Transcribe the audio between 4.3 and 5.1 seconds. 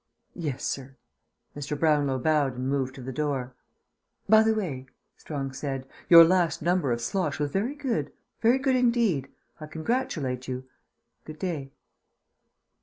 the way,"